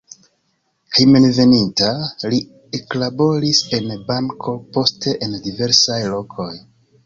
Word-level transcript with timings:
Hejmenveninta 0.95 1.89
li 2.33 2.39
eklaboris 2.79 3.61
en 3.81 3.95
banko, 4.11 4.57
poste 4.79 5.17
en 5.29 5.41
diversaj 5.49 6.03
lokoj. 6.17 6.53